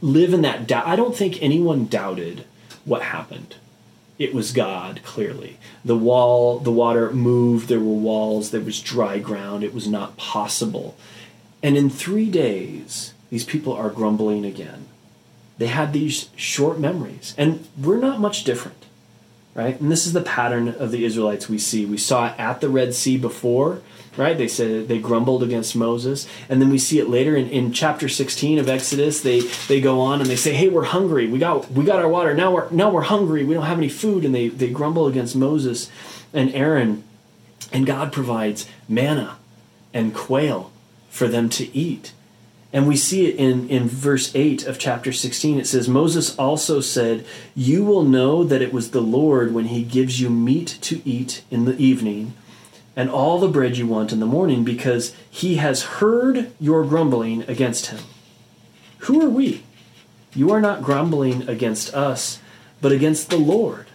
[0.01, 0.87] live in that doubt.
[0.87, 2.45] I don't think anyone doubted
[2.85, 3.55] what happened.
[4.17, 5.57] It was God, clearly.
[5.85, 10.17] The wall, the water moved, there were walls, there was dry ground, it was not
[10.17, 10.95] possible.
[11.61, 14.86] And in three days, these people are grumbling again.
[15.57, 18.85] They had these short memories, and we're not much different
[19.57, 19.81] right?
[19.81, 21.83] And this is the pattern of the Israelites we see.
[21.83, 23.81] We saw it at the Red Sea before,
[24.15, 24.37] right?
[24.37, 26.27] They said they grumbled against Moses.
[26.47, 29.19] And then we see it later in, in chapter 16 of Exodus.
[29.19, 31.27] They they go on and they say, Hey, we're hungry.
[31.27, 32.35] We got we got our water.
[32.35, 33.43] Now we're now we're hungry.
[33.43, 34.23] We don't have any food.
[34.23, 35.89] And they, they grumble against Moses
[36.33, 37.03] and Aaron.
[37.73, 39.37] And God provides manna
[39.91, 40.71] and quail
[41.09, 42.13] for them to eat.
[42.73, 45.59] And we see it in, in verse 8 of chapter 16.
[45.59, 47.25] It says, Moses also said,
[47.55, 51.43] You will know that it was the Lord when he gives you meat to eat
[51.49, 52.33] in the evening
[52.95, 57.43] and all the bread you want in the morning, because he has heard your grumbling
[57.43, 57.99] against him.
[58.99, 59.63] Who are we?
[60.33, 62.39] You are not grumbling against us,
[62.81, 63.85] but against the Lord.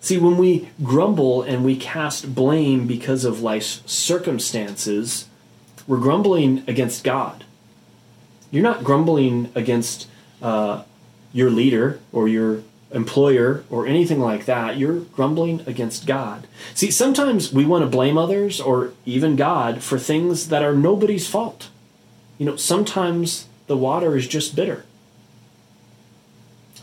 [0.00, 5.26] See, when we grumble and we cast blame because of life's circumstances,
[5.88, 7.44] we're grumbling against God
[8.50, 10.08] you're not grumbling against
[10.42, 10.82] uh,
[11.32, 14.76] your leader or your employer or anything like that.
[14.76, 16.46] You're grumbling against God.
[16.74, 21.28] See, sometimes we want to blame others or even God for things that are nobody's
[21.28, 21.68] fault.
[22.38, 24.84] You know, sometimes the water is just bitter.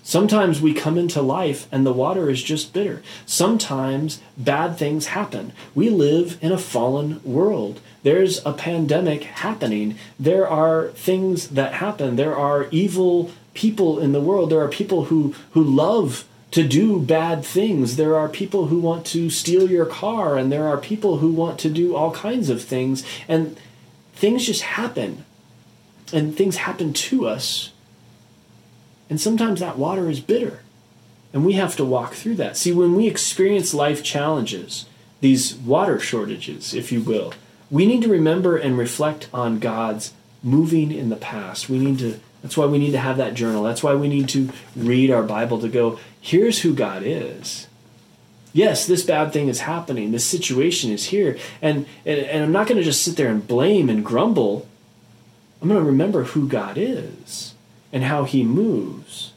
[0.08, 3.02] Sometimes we come into life and the water is just bitter.
[3.26, 5.52] Sometimes bad things happen.
[5.74, 7.82] We live in a fallen world.
[8.04, 9.98] There's a pandemic happening.
[10.20, 12.18] There are things that happen.
[12.18, 14.52] There are evil people in the world.
[14.52, 17.96] There are people who, who love to do bad things.
[17.96, 21.58] There are people who want to steal your car, and there are people who want
[21.62, 23.04] to do all kinds of things.
[23.28, 23.58] And
[24.14, 25.26] things just happen.
[26.14, 27.72] And things happen to us
[29.10, 30.60] and sometimes that water is bitter.
[31.34, 32.58] And we have to walk through that.
[32.58, 34.86] See, when we experience life challenges,
[35.22, 37.34] these water shortages, if you will,
[37.70, 41.70] we need to remember and reflect on God's moving in the past.
[41.70, 43.64] We need to that's why we need to have that journal.
[43.64, 47.68] That's why we need to read our Bible to go, here's who God is.
[48.54, 50.12] Yes, this bad thing is happening.
[50.12, 51.40] This situation is here.
[51.62, 54.68] And and, and I'm not going to just sit there and blame and grumble.
[55.62, 57.55] I'm going to remember who God is
[57.92, 59.34] and how he moves.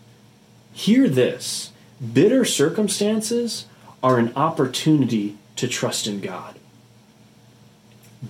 [0.73, 1.73] Hear this
[2.13, 3.67] bitter circumstances
[4.03, 6.57] are an opportunity to trust in God.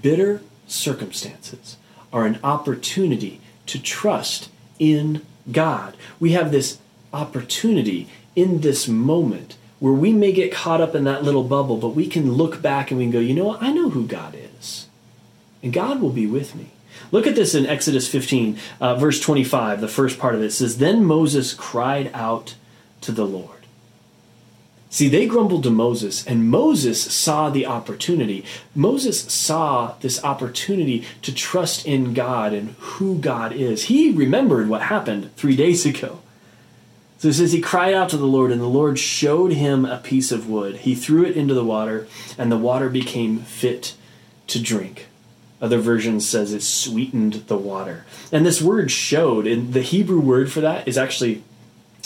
[0.02, 1.76] Bitter circumstances
[2.12, 5.96] are an opportunity to trust in God.
[6.18, 6.78] We have this
[7.12, 11.90] opportunity in this moment where we may get caught up in that little bubble, but
[11.90, 13.62] we can look back and we can go, you know what?
[13.62, 14.88] I know who God is.
[15.62, 16.70] And God will be with me.
[17.10, 19.80] Look at this in Exodus 15, uh, verse 25.
[19.80, 22.54] The first part of it says, Then Moses cried out
[23.02, 23.58] to the Lord.
[24.90, 28.44] See, they grumbled to Moses, and Moses saw the opportunity.
[28.74, 33.84] Moses saw this opportunity to trust in God and who God is.
[33.84, 36.20] He remembered what happened three days ago.
[37.18, 39.98] So it says he cried out to the Lord, and the Lord showed him a
[39.98, 40.76] piece of wood.
[40.76, 42.06] He threw it into the water,
[42.38, 43.94] and the water became fit
[44.46, 45.08] to drink.
[45.60, 48.04] Other versions says it sweetened the water.
[48.30, 51.42] And this word showed, and the Hebrew word for that is actually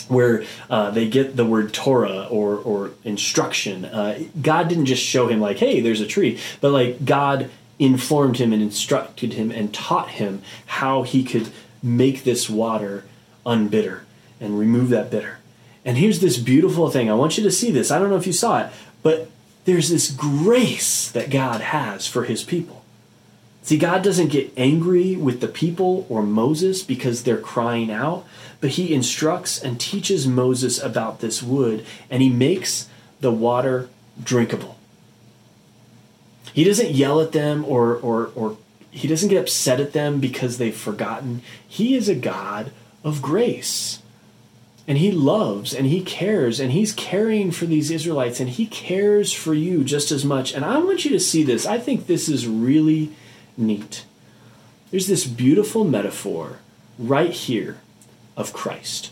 [0.07, 3.85] where uh, they get the word Torah or, or instruction.
[3.85, 8.37] Uh, God didn't just show him, like, hey, there's a tree, but like God informed
[8.37, 11.49] him and instructed him and taught him how he could
[11.81, 13.05] make this water
[13.45, 14.01] unbitter
[14.39, 15.39] and remove that bitter.
[15.85, 17.09] And here's this beautiful thing.
[17.09, 17.91] I want you to see this.
[17.91, 19.29] I don't know if you saw it, but
[19.65, 22.82] there's this grace that God has for his people.
[23.63, 28.25] See, God doesn't get angry with the people or Moses because they're crying out,
[28.59, 32.89] but he instructs and teaches Moses about this wood, and he makes
[33.21, 33.87] the water
[34.21, 34.77] drinkable.
[36.53, 38.57] He doesn't yell at them or, or, or
[38.91, 41.41] he doesn't get upset at them because they've forgotten.
[41.65, 42.71] He is a God
[43.03, 43.99] of grace.
[44.85, 49.31] And he loves and he cares and he's caring for these Israelites and he cares
[49.31, 50.53] for you just as much.
[50.53, 51.65] And I want you to see this.
[51.65, 53.13] I think this is really
[53.57, 54.05] neat.
[54.91, 56.59] There's this beautiful metaphor
[56.99, 57.79] right here
[58.37, 59.11] of Christ.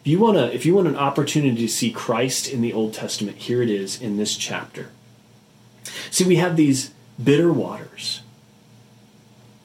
[0.00, 2.92] If you want to if you want an opportunity to see Christ in the Old
[2.94, 4.90] Testament, here it is in this chapter.
[6.10, 6.90] See, we have these
[7.22, 8.20] bitter waters.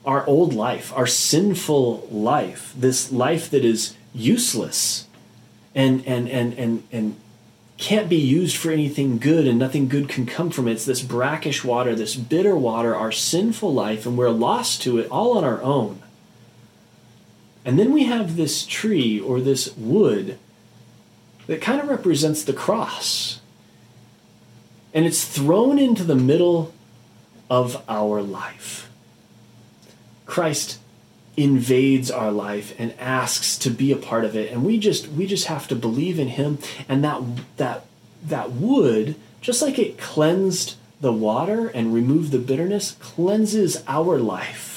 [0.06, 5.08] Our old life, our sinful life, this life that is useless
[5.76, 7.16] and and and and and
[7.80, 10.74] can't be used for anything good and nothing good can come from it.
[10.74, 15.10] It's this brackish water, this bitter water, our sinful life, and we're lost to it
[15.10, 16.02] all on our own.
[17.64, 20.38] And then we have this tree or this wood
[21.48, 23.40] that kind of represents the cross.
[24.94, 26.74] And it's thrown into the middle
[27.50, 28.90] of our life.
[30.26, 30.80] Christ
[31.42, 34.52] invades our life and asks to be a part of it.
[34.52, 36.60] And we just we just have to believe in him.
[36.88, 37.22] And that
[37.58, 37.86] that
[38.24, 44.69] that wood just like it cleansed the water and removed the bitterness cleanses our life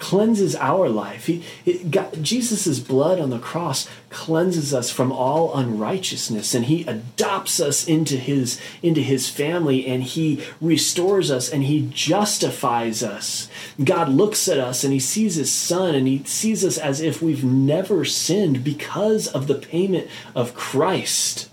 [0.00, 1.26] cleanses our life.
[1.26, 7.60] He, it, Jesus' blood on the cross cleanses us from all unrighteousness, and He adopts
[7.60, 13.48] us into His into His family, and He restores us, and He justifies us.
[13.84, 17.22] God looks at us, and He sees His Son, and He sees us as if
[17.22, 21.48] we've never sinned because of the payment of Christ.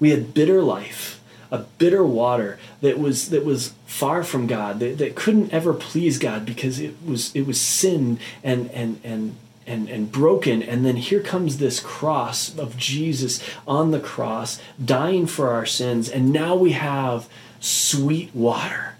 [0.00, 1.19] We had bitter life
[1.50, 6.18] a bitter water that was that was far from God, that, that couldn't ever please
[6.18, 9.36] God because it was it was sin and and and
[9.66, 10.62] and, and broken.
[10.62, 16.08] And then here comes this cross of Jesus on the cross, dying for our sins.
[16.08, 17.28] And now we have
[17.60, 18.94] sweet water.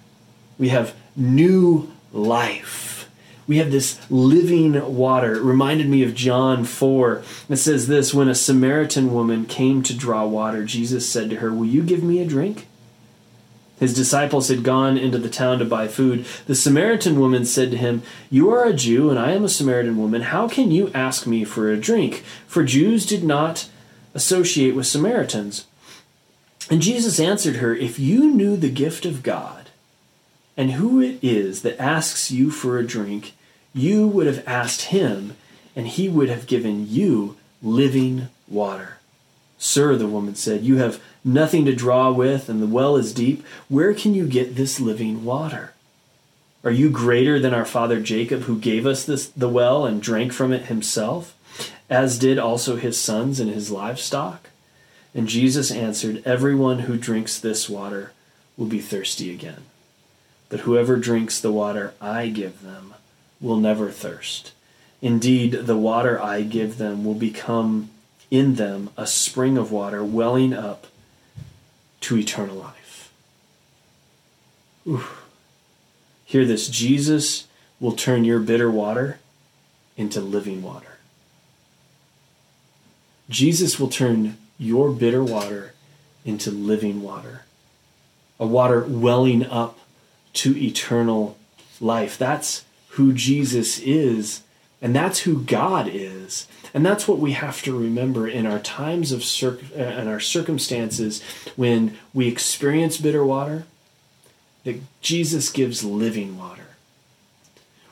[0.58, 2.89] We have new life
[3.50, 5.34] we have this living water.
[5.34, 7.24] It reminded me of John 4.
[7.48, 11.52] It says this When a Samaritan woman came to draw water, Jesus said to her,
[11.52, 12.68] Will you give me a drink?
[13.80, 16.26] His disciples had gone into the town to buy food.
[16.46, 19.96] The Samaritan woman said to him, You are a Jew, and I am a Samaritan
[19.96, 20.22] woman.
[20.22, 22.22] How can you ask me for a drink?
[22.46, 23.68] For Jews did not
[24.14, 25.66] associate with Samaritans.
[26.70, 29.70] And Jesus answered her, If you knew the gift of God,
[30.56, 33.34] and who it is that asks you for a drink,
[33.72, 35.37] you would have asked him,
[35.76, 38.98] and he would have given you living water.
[39.59, 43.44] Sir, the woman said, You have nothing to draw with, and the well is deep.
[43.68, 45.74] Where can you get this living water?
[46.64, 50.33] Are you greater than our father Jacob, who gave us this, the well and drank
[50.33, 51.37] from it himself,
[51.88, 54.50] as did also his sons and his livestock?
[55.14, 58.12] And Jesus answered, Everyone who drinks this water
[58.56, 59.64] will be thirsty again.
[60.48, 62.94] But whoever drinks the water I give them
[63.40, 64.53] will never thirst.
[65.03, 67.90] Indeed, the water I give them will become
[68.31, 70.87] in them a spring of water welling up
[72.03, 73.12] to eternal life.
[74.87, 75.07] Ooh.
[76.24, 77.46] Hear this Jesus
[77.81, 79.18] will turn your bitter water
[79.96, 80.98] into living water.
[83.29, 85.74] Jesus will turn your bitter water
[86.24, 87.42] into living water,
[88.38, 89.79] a water welling up
[90.35, 91.37] to eternal
[91.81, 92.18] life.
[92.18, 92.64] That's
[93.01, 94.42] who Jesus is,
[94.82, 96.46] and that's who God is.
[96.74, 100.20] And that's what we have to remember in our times of circ- uh, and our
[100.20, 101.22] circumstances
[101.57, 103.64] when we experience bitter water,
[104.64, 106.68] that Jesus gives living water.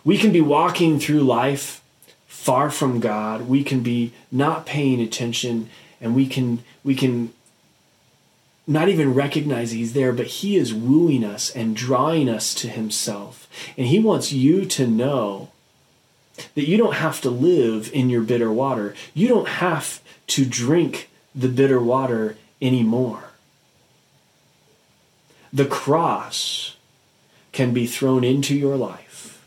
[0.04, 1.82] We can be walking through life
[2.26, 3.48] far from God.
[3.48, 5.70] We can be not paying attention
[6.02, 7.32] and we can we can
[8.68, 13.48] not even recognize he's there, but he is wooing us and drawing us to himself.
[13.78, 15.48] And he wants you to know
[16.54, 18.94] that you don't have to live in your bitter water.
[19.14, 23.24] You don't have to drink the bitter water anymore.
[25.50, 26.76] The cross
[27.52, 29.42] can be thrown into your life.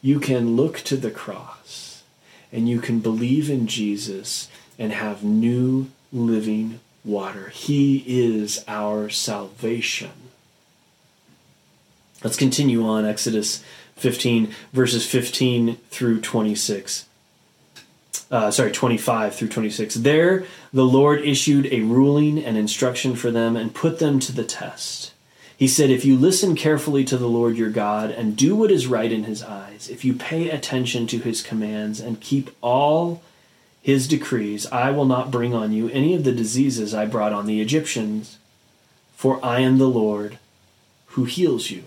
[0.00, 2.02] You can look to the cross
[2.50, 4.48] and you can believe in Jesus
[4.78, 7.48] and have new living water.
[7.48, 10.10] He is our salvation.
[12.22, 13.64] Let's continue on Exodus
[13.96, 17.06] 15, verses 15 through 26.
[18.30, 19.96] Uh, sorry, 25 through 26.
[19.96, 24.44] There the Lord issued a ruling and instruction for them and put them to the
[24.44, 25.12] test.
[25.56, 28.86] He said, If you listen carefully to the Lord your God and do what is
[28.86, 33.22] right in his eyes, if you pay attention to his commands and keep all
[33.82, 37.46] his decrees, I will not bring on you any of the diseases I brought on
[37.46, 38.38] the Egyptians,
[39.14, 40.38] for I am the Lord
[41.08, 41.84] who heals you.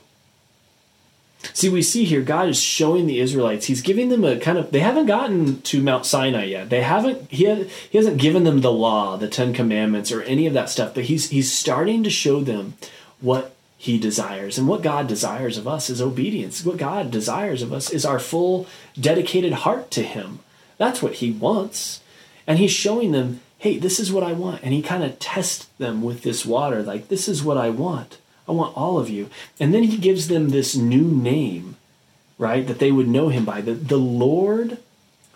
[1.53, 3.65] See, we see here God is showing the Israelites.
[3.65, 4.71] He's giving them a kind of.
[4.71, 6.69] They haven't gotten to Mount Sinai yet.
[6.69, 7.31] They haven't.
[7.31, 7.45] He,
[7.89, 10.93] he hasn't given them the law, the Ten Commandments, or any of that stuff.
[10.93, 12.75] But he's he's starting to show them
[13.19, 16.63] what he desires, and what God desires of us is obedience.
[16.63, 18.67] What God desires of us is our full,
[18.99, 20.37] dedicated heart to Him.
[20.77, 22.01] That's what he wants.
[22.47, 24.63] And he's showing them, hey, this is what I want.
[24.63, 28.17] And he kind of tests them with this water, like, this is what I want.
[28.47, 29.29] I want all of you.
[29.59, 31.77] And then he gives them this new name,
[32.37, 34.79] right, that they would know him by the, the Lord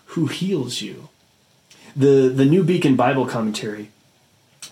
[0.06, 1.08] who heals you.
[1.94, 3.90] The, the New Beacon Bible commentary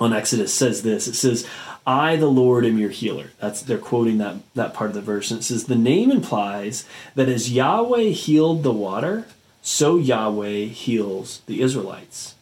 [0.00, 1.46] on Exodus says this it says,
[1.86, 3.30] I, the Lord, am your healer.
[3.38, 5.30] That's they're quoting that, that part of the verse.
[5.30, 9.26] And it says, The name implies that as Yahweh healed the water,
[9.66, 12.34] so Yahweh heals the Israelites.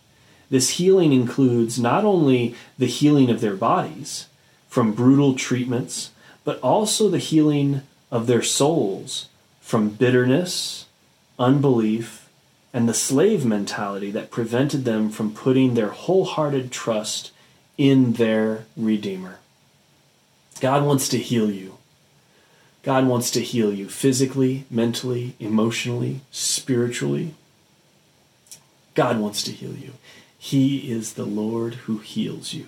[0.50, 4.26] This healing includes not only the healing of their bodies
[4.68, 6.10] from brutal treatments,
[6.42, 9.28] but also the healing of their souls
[9.60, 10.86] from bitterness,
[11.38, 12.28] unbelief,
[12.74, 17.30] and the slave mentality that prevented them from putting their wholehearted trust
[17.78, 19.38] in their Redeemer.
[20.60, 21.78] God wants to heal you.
[22.82, 27.34] God wants to heal you physically, mentally, emotionally, spiritually.
[28.94, 29.92] God wants to heal you.
[30.36, 32.66] He is the Lord who heals you.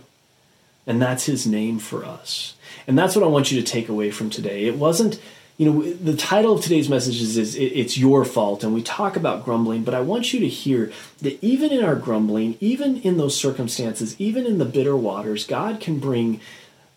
[0.87, 2.55] And that's his name for us.
[2.87, 4.67] And that's what I want you to take away from today.
[4.67, 5.21] It wasn't,
[5.57, 8.62] you know, the title of today's message is, is It's Your Fault.
[8.62, 10.93] And we talk about grumbling, but I want you to hear
[11.23, 15.81] that even in our grumbling, even in those circumstances, even in the bitter waters, God
[15.81, 16.41] can bring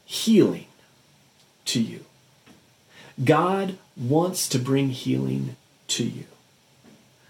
[0.05, 0.68] healing
[1.65, 2.05] to you.
[3.24, 5.55] God wants to bring healing
[5.89, 6.26] to you.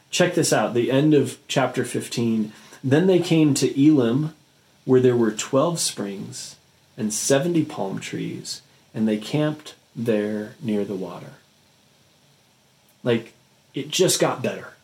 [0.09, 2.51] Check this out the end of chapter 15.
[2.83, 4.33] Then they came to Elim,
[4.85, 6.55] where there were 12 springs
[6.97, 8.61] and 70 palm trees,
[8.93, 11.33] and they camped there near the water.
[13.03, 13.33] Like,
[13.73, 14.76] it just got better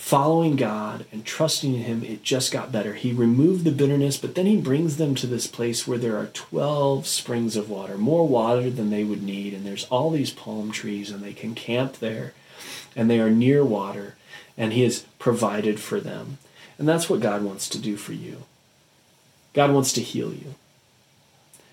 [0.00, 2.94] following God and trusting in Him, it just got better.
[2.94, 6.26] He removed the bitterness, but then He brings them to this place where there are
[6.26, 9.52] 12 springs of water, more water than they would need.
[9.52, 12.32] And there's all these palm trees, and they can camp there,
[12.96, 14.16] and they are near water,
[14.56, 16.38] and He has provided for them.
[16.78, 18.44] And that's what God wants to do for you.
[19.52, 20.54] God wants to heal you.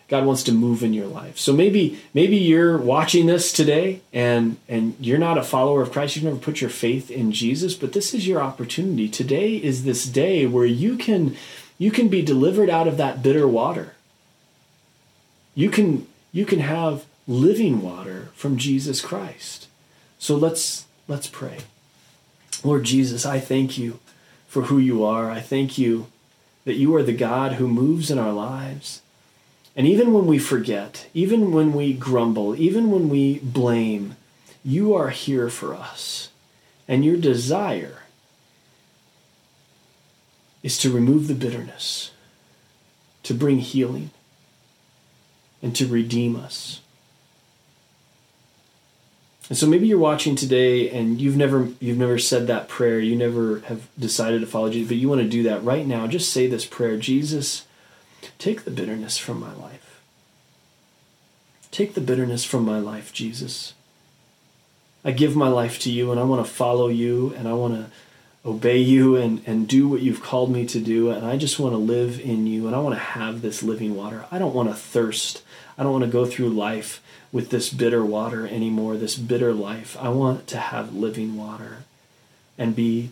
[0.08, 1.38] God wants to move in your life.
[1.38, 6.16] So maybe maybe you're watching this today and and you're not a follower of Christ.
[6.16, 9.10] You've never put your faith in Jesus, but this is your opportunity.
[9.10, 11.36] Today is this day where you can
[11.78, 13.96] you can be delivered out of that bitter water.
[15.56, 19.68] You can you can have living water from Jesus Christ.
[20.20, 21.58] So let's let's pray.
[22.64, 24.00] Lord Jesus, I thank you
[24.48, 25.30] for who you are.
[25.30, 26.08] I thank you
[26.64, 29.02] that you are the God who moves in our lives.
[29.78, 34.16] And even when we forget, even when we grumble, even when we blame,
[34.66, 36.30] you are here for us.
[36.88, 38.00] And your desire
[40.64, 42.10] is to remove the bitterness,
[43.22, 44.10] to bring healing,
[45.62, 46.82] and to redeem us.
[49.50, 53.16] And so maybe you're watching today and you've never you've never said that prayer, you
[53.16, 56.08] never have decided to follow Jesus, but you want to do that right now.
[56.08, 57.67] Just say this prayer, Jesus,
[58.38, 60.02] Take the bitterness from my life.
[61.72, 63.74] Take the bitterness from my life, Jesus.
[65.04, 67.74] I give my life to you and I want to follow you and I want
[67.76, 71.12] to obey you and, and do what you've called me to do.
[71.12, 73.96] And I just want to live in you and I want to have this living
[73.96, 74.26] water.
[74.32, 75.44] I don't want to thirst.
[75.78, 77.02] I don't want to go through life
[77.32, 79.98] with this bitter water anymore, this bitter life.
[80.00, 81.80] I want to have living water.
[82.58, 83.12] and be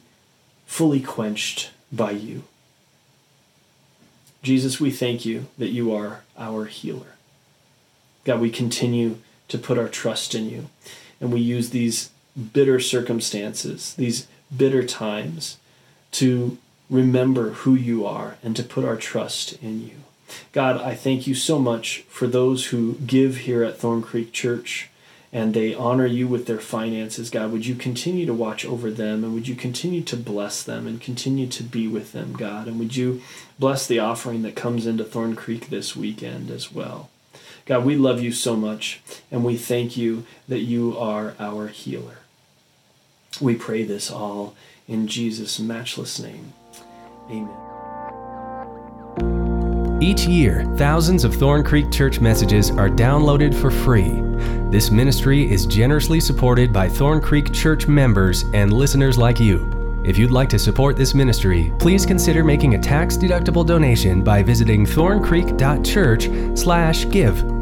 [0.66, 2.44] fully quenched by you.
[4.46, 7.16] Jesus, we thank you that you are our healer.
[8.26, 9.18] God, we continue
[9.48, 10.68] to put our trust in you,
[11.20, 12.12] and we use these
[12.54, 15.58] bitter circumstances, these bitter times,
[16.12, 16.60] to
[16.92, 19.96] remember who you are and to put our trust in you.
[20.52, 24.90] God, I thank you so much for those who give here at Thorn Creek Church
[25.36, 27.30] and they honor you with their finances.
[27.30, 30.88] God, would you continue to watch over them and would you continue to bless them
[30.88, 32.70] and continue to be with them, God?
[32.70, 33.22] And would you
[33.60, 37.10] bless the offering that comes into Thorn Creek this weekend as well?
[37.66, 42.20] God, we love you so much and we thank you that you are our healer.
[43.42, 44.56] We pray this all
[44.88, 46.54] in Jesus' matchless name.
[47.30, 47.75] Amen.
[50.02, 54.22] Each year, thousands of Thorn Creek Church messages are downloaded for free.
[54.70, 59.72] This ministry is generously supported by Thorn Creek Church members and listeners like you.
[60.04, 64.86] If you'd like to support this ministry, please consider making a tax-deductible donation by visiting
[64.86, 67.55] thorncreek.church/give